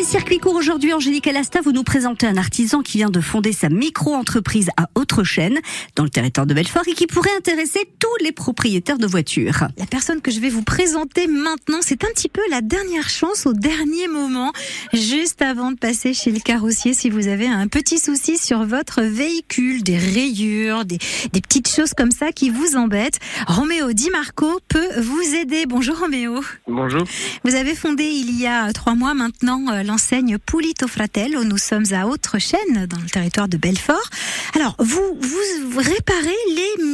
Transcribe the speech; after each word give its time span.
les 0.00 0.06
circuits 0.06 0.38
courts 0.38 0.54
aujourd'hui, 0.54 0.94
Angélique 0.94 1.26
Alasta, 1.26 1.60
vous 1.60 1.72
nous 1.72 1.82
présentez 1.82 2.26
un 2.26 2.38
artisan 2.38 2.80
qui 2.80 2.96
vient 2.96 3.10
de 3.10 3.20
fonder 3.20 3.52
sa 3.52 3.68
micro-entreprise 3.68 4.70
à 4.78 4.88
Autre-Chaîne, 4.94 5.58
dans 5.94 6.04
le 6.04 6.08
territoire 6.08 6.46
de 6.46 6.54
Belfort, 6.54 6.84
et 6.86 6.94
qui 6.94 7.06
pourrait 7.06 7.36
intéresser 7.36 7.80
tous 7.98 8.24
les 8.24 8.32
propriétaires 8.32 8.96
de 8.96 9.06
voitures. 9.06 9.68
La 9.76 9.84
personne 9.84 10.22
que 10.22 10.30
je 10.30 10.40
vais 10.40 10.48
vous 10.48 10.62
présenter 10.62 11.26
maintenant, 11.26 11.80
c'est 11.82 12.02
un 12.02 12.08
petit 12.14 12.30
peu 12.30 12.40
la 12.50 12.62
dernière 12.62 13.10
chance 13.10 13.44
au 13.44 13.52
dernier 13.52 14.08
moment, 14.08 14.52
juste 14.94 15.42
avant 15.42 15.70
de 15.70 15.76
passer 15.76 16.14
chez 16.14 16.30
le 16.30 16.40
carrossier, 16.40 16.94
si 16.94 17.10
vous 17.10 17.28
avez 17.28 17.46
un 17.46 17.68
petit 17.68 17.98
souci 17.98 18.38
sur 18.38 18.64
votre 18.64 19.02
véhicule, 19.02 19.82
des 19.82 19.98
rayures, 19.98 20.86
des, 20.86 20.96
des 21.34 21.42
petites 21.42 21.68
choses 21.68 21.92
comme 21.92 22.10
ça 22.10 22.32
qui 22.32 22.48
vous 22.48 22.74
embêtent. 22.74 23.18
Roméo 23.46 23.92
Di 23.92 24.08
Marco 24.08 24.60
peut 24.68 24.98
vous 24.98 25.34
aider. 25.34 25.66
Bonjour 25.66 25.98
Roméo. 25.98 26.40
Bonjour. 26.66 27.04
Vous 27.44 27.54
avez 27.54 27.74
fondé 27.74 28.04
il 28.04 28.40
y 28.40 28.46
a 28.46 28.72
trois 28.72 28.94
mois 28.94 29.12
maintenant 29.12 29.66
euh, 29.68 29.82
l'enseigne 29.90 30.38
Pulito 30.38 30.86
Fratello. 30.86 31.42
Nous 31.42 31.58
sommes 31.58 31.92
à 31.92 32.06
Autre-Chaîne, 32.06 32.86
dans 32.86 32.98
le 32.98 33.10
territoire 33.10 33.48
de 33.48 33.56
Belfort. 33.56 34.08
Alors, 34.54 34.76
vous, 34.78 35.18
vous 35.18 35.78
réparez 35.80 36.40
les 36.54 36.84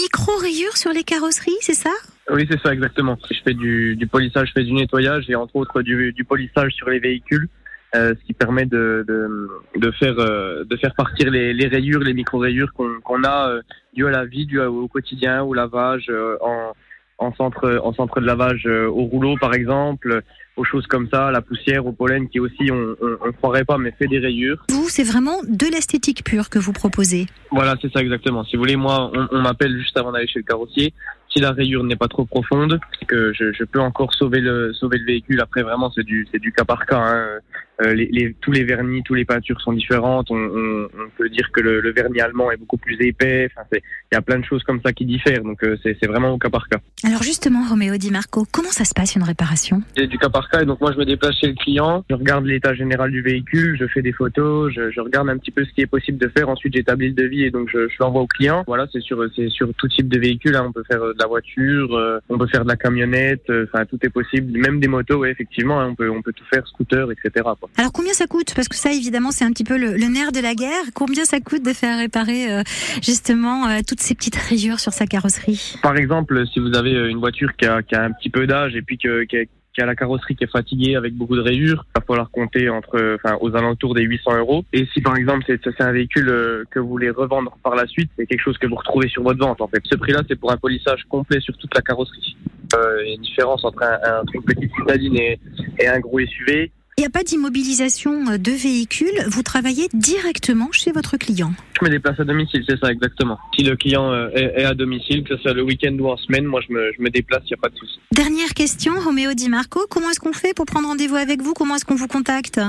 micro-rayures 0.00 0.78
sur 0.78 0.90
les 0.90 1.02
carrosseries, 1.02 1.60
c'est 1.60 1.74
ça? 1.74 1.90
Oui, 2.30 2.46
c'est 2.50 2.58
ça, 2.62 2.72
exactement. 2.72 3.18
Je 3.30 3.36
fais 3.44 3.52
du, 3.52 4.08
polissage, 4.10 4.48
je 4.48 4.52
fais 4.52 4.64
du 4.64 4.72
nettoyage 4.72 5.28
et 5.28 5.34
entre 5.34 5.56
autres 5.56 5.82
du, 5.82 6.24
polissage 6.26 6.72
sur 6.72 6.88
les 6.88 6.98
véhicules. 6.98 7.48
Euh, 7.94 8.14
ce 8.18 8.24
qui 8.24 8.32
permet 8.32 8.66
de, 8.66 9.04
euh, 9.10 9.92
faire 9.92 10.94
partir 10.94 11.30
les, 11.30 11.66
rayures, 11.66 12.00
les 12.00 12.14
micro 12.14 12.38
rayures 12.38 12.72
qu'on 12.72 13.00
qu'on 13.02 13.24
a 13.24 13.50
euh, 13.50 13.62
dues 13.94 14.06
à 14.06 14.10
la 14.10 14.24
vie, 14.24 14.46
dues 14.46 14.60
au 14.60 14.86
quotidien, 14.86 15.42
au 15.42 15.54
lavage, 15.54 16.06
euh, 16.08 16.36
en, 16.40 16.72
en 17.20 17.32
centre 17.34 17.80
en 17.84 17.92
centre 17.92 18.20
de 18.20 18.26
lavage 18.26 18.66
euh, 18.66 18.88
au 18.88 19.04
rouleau 19.04 19.36
par 19.40 19.54
exemple, 19.54 20.22
aux 20.56 20.64
choses 20.64 20.86
comme 20.86 21.08
ça, 21.12 21.30
la 21.30 21.42
poussière, 21.42 21.86
au 21.86 21.92
pollen 21.92 22.28
qui 22.28 22.40
aussi 22.40 22.70
on, 22.72 22.96
on 23.00 23.32
croirait 23.32 23.64
pas 23.64 23.78
mais 23.78 23.92
fait 23.92 24.08
des 24.08 24.18
rayures. 24.18 24.64
Vous, 24.70 24.88
c'est 24.88 25.04
vraiment 25.04 25.40
de 25.46 25.66
l'esthétique 25.66 26.24
pure 26.24 26.50
que 26.50 26.58
vous 26.58 26.72
proposez. 26.72 27.26
Voilà, 27.50 27.76
c'est 27.80 27.92
ça 27.92 28.00
exactement. 28.00 28.42
Si 28.44 28.56
vous 28.56 28.62
voulez, 28.62 28.76
moi, 28.76 29.10
on, 29.14 29.28
on 29.30 29.40
m'appelle 29.42 29.78
juste 29.78 29.96
avant 29.96 30.12
d'aller 30.12 30.26
chez 30.26 30.40
le 30.40 30.44
carrossier. 30.44 30.92
Si 31.32 31.40
la 31.40 31.52
rayure 31.52 31.84
n'est 31.84 31.96
pas 31.96 32.08
trop 32.08 32.24
profonde, 32.24 32.80
que 33.06 33.32
je, 33.32 33.52
je, 33.52 33.64
peux 33.64 33.80
encore 33.80 34.12
sauver 34.14 34.40
le 34.40 34.72
sauver 34.72 34.98
le 34.98 35.06
véhicule. 35.06 35.40
Après, 35.40 35.62
vraiment, 35.62 35.92
c'est 35.94 36.02
du 36.02 36.26
c'est 36.32 36.40
du 36.40 36.52
cas 36.52 36.64
par 36.64 36.86
cas. 36.86 36.98
Hein. 36.98 37.38
Euh, 37.82 37.94
les, 37.94 38.06
les, 38.12 38.34
tous 38.40 38.52
les 38.52 38.64
vernis, 38.64 39.02
tous 39.02 39.14
les 39.14 39.24
peintures 39.24 39.60
sont 39.60 39.72
différentes. 39.72 40.30
On, 40.30 40.36
on, 40.36 40.84
on 40.84 41.08
peut 41.16 41.28
dire 41.28 41.50
que 41.52 41.60
le, 41.60 41.80
le, 41.80 41.92
vernis 41.92 42.20
allemand 42.20 42.50
est 42.50 42.56
beaucoup 42.56 42.76
plus 42.76 42.96
épais. 43.00 43.48
Enfin, 43.50 43.66
il 43.72 44.14
y 44.14 44.18
a 44.18 44.22
plein 44.22 44.38
de 44.38 44.44
choses 44.44 44.62
comme 44.64 44.80
ça 44.84 44.92
qui 44.92 45.06
diffèrent. 45.06 45.42
Donc, 45.42 45.62
euh, 45.62 45.76
c'est 45.82 46.06
vraiment 46.06 46.32
au 46.32 46.38
cas 46.38 46.50
par 46.50 46.68
cas. 46.68 46.78
Alors 47.04 47.22
justement, 47.22 47.64
Roméo 47.68 47.96
Di 47.96 48.10
Marco, 48.10 48.46
comment 48.52 48.70
ça 48.70 48.84
se 48.84 48.92
passe 48.94 49.16
une 49.16 49.22
réparation? 49.22 49.82
C'est 49.96 50.06
du 50.06 50.18
cas 50.18 50.28
par 50.28 50.48
cas. 50.50 50.62
Et 50.62 50.66
donc, 50.66 50.80
moi, 50.80 50.92
je 50.92 50.98
me 50.98 51.04
déplace 51.04 51.36
chez 51.36 51.46
le 51.46 51.54
client. 51.54 52.04
Je 52.10 52.14
regarde 52.14 52.44
l'état 52.44 52.74
général 52.74 53.10
du 53.10 53.22
véhicule. 53.22 53.76
Je 53.80 53.86
fais 53.86 54.02
des 54.02 54.12
photos. 54.12 54.72
Je, 54.74 54.90
je, 54.90 55.00
regarde 55.00 55.30
un 55.30 55.38
petit 55.38 55.50
peu 55.50 55.64
ce 55.64 55.72
qui 55.72 55.80
est 55.80 55.86
possible 55.86 56.18
de 56.18 56.28
faire. 56.28 56.48
Ensuite, 56.48 56.74
j'établis 56.74 57.08
le 57.08 57.14
devis 57.14 57.44
et 57.44 57.50
donc 57.50 57.70
je, 57.72 57.88
je 57.88 57.96
l'envoie 58.00 58.22
au 58.22 58.26
client. 58.26 58.62
Voilà, 58.66 58.86
c'est 58.92 59.00
sur 59.00 59.24
c'est 59.34 59.48
sur 59.48 59.72
tout 59.74 59.88
type 59.88 60.08
de 60.08 60.18
véhicule. 60.18 60.56
Hein. 60.56 60.66
On 60.68 60.72
peut 60.72 60.84
faire 60.90 61.00
de 61.00 61.16
la 61.18 61.26
voiture, 61.26 61.94
euh, 61.94 62.18
on 62.28 62.36
peut 62.36 62.46
faire 62.46 62.64
de 62.64 62.68
la 62.68 62.76
camionnette. 62.76 63.50
Enfin, 63.64 63.86
tout 63.86 63.98
est 64.02 64.10
possible. 64.10 64.58
Même 64.58 64.80
des 64.80 64.88
motos, 64.88 65.18
ouais, 65.18 65.30
effectivement. 65.30 65.80
Hein. 65.80 65.88
On 65.90 65.94
peut 65.94 66.10
on 66.10 66.22
peut 66.22 66.32
tout 66.32 66.44
faire, 66.52 66.66
scooter, 66.66 67.10
etc. 67.10 67.30
Quoi. 67.58 67.69
Alors 67.76 67.92
combien 67.92 68.12
ça 68.12 68.26
coûte? 68.26 68.52
Parce 68.54 68.68
que 68.68 68.76
ça, 68.76 68.92
évidemment, 68.92 69.30
c'est 69.30 69.44
un 69.44 69.52
petit 69.52 69.64
peu 69.64 69.78
le, 69.78 69.96
nerf 69.96 70.32
de 70.32 70.40
la 70.40 70.54
guerre. 70.54 70.84
Combien 70.94 71.24
ça 71.24 71.40
coûte 71.40 71.64
de 71.64 71.72
faire 71.72 71.98
réparer 71.98 72.52
euh, 72.52 72.62
justement 73.02 73.66
euh, 73.66 73.78
toutes 73.86 74.00
ces 74.00 74.14
petites 74.14 74.36
rayures 74.36 74.80
sur 74.80 74.92
sa 74.92 75.06
carrosserie? 75.06 75.76
Par 75.82 75.96
exemple, 75.96 76.46
si 76.52 76.60
vous 76.60 76.74
avez 76.76 76.90
une 77.08 77.18
voiture 77.18 77.56
qui 77.56 77.66
a, 77.66 77.76
un 77.76 78.12
petit 78.12 78.30
peu 78.30 78.46
d'âge 78.46 78.76
et 78.76 78.82
puis 78.82 78.98
que, 78.98 79.24
qui, 79.24 79.36
a, 79.36 79.86
la 79.86 79.94
carrosserie 79.94 80.36
qui 80.36 80.44
est 80.44 80.50
fatiguée 80.50 80.94
avec 80.94 81.14
beaucoup 81.14 81.36
de 81.36 81.40
rayures, 81.40 81.86
il 81.88 82.00
va 82.00 82.04
falloir 82.06 82.30
compter 82.30 82.68
entre, 82.68 83.16
enfin, 83.24 83.38
aux 83.40 83.56
alentours 83.56 83.94
des 83.94 84.02
800 84.02 84.36
euros. 84.36 84.64
Et 84.74 84.86
si 84.92 85.00
par 85.00 85.16
exemple 85.16 85.44
c'est, 85.46 85.80
un 85.80 85.92
véhicule 85.92 86.28
euh, 86.28 86.64
que 86.70 86.80
vous 86.80 86.88
voulez 86.88 87.08
revendre 87.08 87.56
par 87.62 87.76
la 87.76 87.86
suite, 87.86 88.10
c'est 88.18 88.26
quelque 88.26 88.42
chose 88.42 88.58
que 88.58 88.66
vous 88.66 88.74
retrouvez 88.74 89.08
sur 89.08 89.22
votre 89.22 89.38
vente 89.38 89.62
en 89.62 89.68
fait. 89.68 89.80
Ce 89.90 89.96
prix-là, 89.96 90.20
c'est 90.28 90.38
pour 90.38 90.52
un 90.52 90.58
polissage 90.58 91.04
complet 91.08 91.40
sur 91.40 91.56
toute 91.56 91.74
la 91.74 91.80
carrosserie. 91.80 92.36
Euh, 92.74 93.02
il 93.04 93.08
y 93.08 93.10
a 93.12 93.14
une 93.14 93.22
différence 93.22 93.64
entre 93.64 93.82
un, 93.84 93.98
un, 94.04 94.22
une 94.34 94.42
petite 94.42 94.70
citadine 94.74 95.16
et 95.16 95.88
un 95.88 95.98
gros 96.00 96.20
SUV. 96.20 96.70
Il 97.00 97.04
n'y 97.04 97.06
a 97.06 97.18
pas 97.18 97.22
d'immobilisation 97.22 98.36
de 98.36 98.50
véhicule, 98.50 99.24
vous 99.26 99.42
travaillez 99.42 99.88
directement 99.94 100.70
chez 100.70 100.92
votre 100.92 101.16
client. 101.16 101.50
Je 101.80 101.86
me 101.86 101.90
déplace 101.90 102.20
à 102.20 102.24
domicile, 102.24 102.62
c'est 102.68 102.78
ça 102.78 102.92
exactement. 102.92 103.38
Si 103.56 103.64
le 103.64 103.74
client 103.74 104.12
est, 104.28 104.52
est, 104.58 104.64
à 104.64 104.74
domicile, 104.74 105.24
que 105.24 105.34
ce 105.34 105.40
soit 105.40 105.54
le 105.54 105.62
week-end 105.62 105.96
ou 105.98 106.10
en 106.10 106.18
semaine, 106.18 106.44
moi 106.44 106.60
je 106.60 106.70
me, 106.74 106.92
je 106.94 107.00
me 107.00 107.08
déplace, 107.08 107.40
il 107.46 107.52
n'y 107.52 107.54
a 107.54 107.56
pas 107.56 107.70
de 107.70 107.76
souci. 107.76 107.98
Dernière 108.12 108.50
question, 108.50 108.92
Roméo 109.02 109.32
Di 109.32 109.48
Marco, 109.48 109.86
comment 109.88 110.10
est-ce 110.10 110.20
qu'on 110.20 110.34
fait 110.34 110.52
pour 110.52 110.66
prendre 110.66 110.88
rendez-vous 110.88 111.16
avec 111.16 111.40
vous? 111.40 111.54
Comment 111.54 111.76
est-ce 111.76 111.86
qu'on 111.86 111.94
vous 111.94 112.06
contacte? 112.06 112.60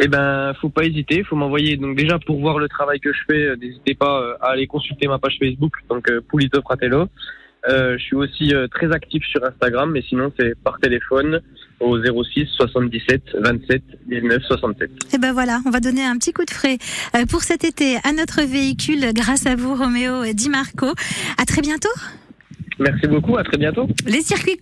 Eh 0.00 0.06
ben, 0.06 0.52
faut 0.60 0.68
pas 0.68 0.84
hésiter, 0.84 1.24
faut 1.24 1.36
m'envoyer. 1.36 1.78
Donc 1.78 1.96
déjà 1.96 2.18
pour 2.18 2.40
voir 2.40 2.58
le 2.58 2.68
travail 2.68 3.00
que 3.00 3.10
je 3.10 3.20
fais, 3.26 3.56
n'hésitez 3.56 3.94
pas 3.94 4.36
à 4.42 4.50
aller 4.50 4.66
consulter 4.66 5.08
ma 5.08 5.18
page 5.18 5.38
Facebook, 5.40 5.72
donc 5.88 6.06
Pulito 6.30 6.60
Fratello. 6.60 7.06
Euh, 7.68 7.98
je 7.98 8.02
suis 8.02 8.16
aussi 8.16 8.54
euh, 8.54 8.68
très 8.68 8.90
actif 8.92 9.22
sur 9.24 9.44
Instagram, 9.44 9.90
mais 9.92 10.02
sinon 10.02 10.32
c'est 10.38 10.54
par 10.62 10.78
téléphone 10.78 11.40
au 11.78 11.98
06 11.98 12.46
77 12.56 13.22
27 13.38 13.82
19 14.08 14.42
67. 14.42 14.90
Et 15.14 15.18
ben 15.18 15.32
voilà, 15.32 15.60
on 15.66 15.70
va 15.70 15.80
donner 15.80 16.04
un 16.04 16.16
petit 16.16 16.32
coup 16.32 16.44
de 16.44 16.50
frais 16.50 16.78
euh, 17.14 17.26
pour 17.26 17.42
cet 17.42 17.64
été 17.64 17.96
à 18.04 18.12
notre 18.12 18.42
véhicule 18.42 19.12
grâce 19.12 19.46
à 19.46 19.56
vous 19.56 19.74
Roméo 19.74 20.24
Di 20.32 20.48
Marco. 20.48 20.88
À 21.38 21.44
très 21.44 21.60
bientôt. 21.60 21.88
Merci 22.80 23.06
beaucoup, 23.08 23.36
à 23.36 23.44
très 23.44 23.58
bientôt. 23.58 23.86
Les 24.06 24.22
circuits 24.22 24.56